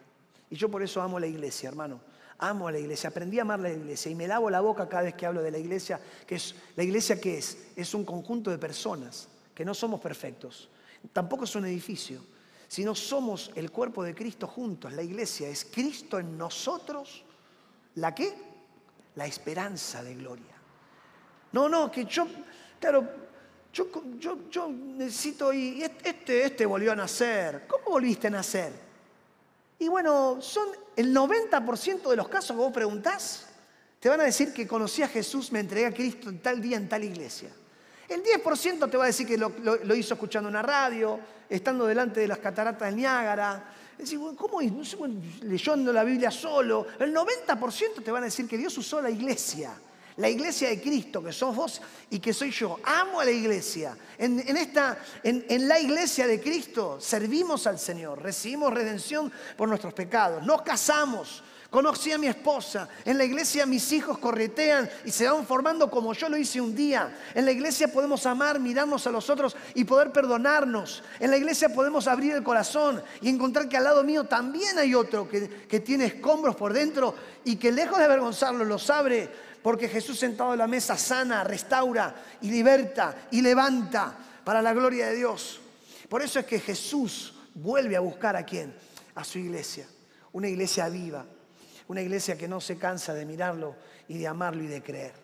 [0.53, 1.99] Y yo por eso amo la iglesia, hermano.
[2.37, 5.05] Amo a la iglesia, aprendí a amar la iglesia y me lavo la boca cada
[5.05, 8.51] vez que hablo de la iglesia, que es la iglesia que es, es un conjunto
[8.51, 10.69] de personas que no somos perfectos,
[11.11, 12.21] tampoco es un edificio,
[12.69, 14.93] sino somos el cuerpo de Cristo juntos.
[14.93, 17.25] La iglesia es Cristo en nosotros.
[17.95, 18.35] ¿La qué?
[19.15, 20.55] La esperanza de gloria.
[21.53, 22.27] No, no, que yo,
[22.79, 23.09] claro,
[23.73, 23.87] yo,
[24.19, 27.67] yo, yo necesito, y este, este volvió a nacer.
[27.67, 28.92] ¿Cómo volviste a nacer?
[29.79, 33.47] Y bueno, son el 90% de los casos que vos preguntás,
[33.99, 36.77] te van a decir que conocí a Jesús, me entregué a Cristo en tal día,
[36.77, 37.51] en tal iglesia.
[38.09, 41.19] El 10% te va a decir que lo, hizo escuchando una radio,
[41.49, 44.61] estando delante de las cataratas del Niágara, Decís, ¿cómo
[45.43, 46.87] leyendo la Biblia solo?
[46.99, 49.73] El 90% te van a decir que Dios usó la iglesia.
[50.17, 52.79] La iglesia de Cristo, que sos vos y que soy yo.
[52.85, 53.97] Amo a la iglesia.
[54.19, 60.45] En, esta, en, la iglesia de Cristo servimos al Señor, recibimos redención por nuestros pecados,
[60.45, 61.43] nos casamos,
[61.73, 62.87] Conocí a mi esposa.
[63.03, 66.77] En la iglesia mis hijos corretean y se van formando como yo lo hice un
[66.77, 67.17] día.
[67.35, 71.03] En la iglesia podemos amar, mirarnos a los otros y poder perdonarnos.
[71.19, 74.95] En la iglesia podemos abrir el corazón y encontrar que al lado mío también hay
[74.95, 79.31] otro que, que tiene escombros por dentro y que lejos de avergonzarlo los abre
[79.63, 85.07] porque Jesús sentado en la mesa sana, restaura y liberta y levanta para la gloria
[85.07, 85.61] de Dios.
[86.09, 88.75] Por eso es que Jesús vuelve a buscar a quién?
[89.15, 89.87] A su iglesia,
[90.33, 91.25] una iglesia viva,
[91.89, 93.77] una iglesia que no se cansa de mirarlo
[94.09, 95.15] y de amarlo y de creer.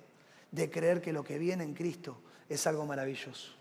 [0.50, 3.52] De creer que lo que viene en Cristo es algo maravilloso.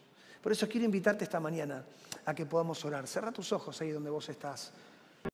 [0.41, 1.84] Por eso quiero invitarte esta mañana
[2.25, 3.07] a que podamos orar.
[3.07, 4.71] Cerra tus ojos ahí donde vos estás.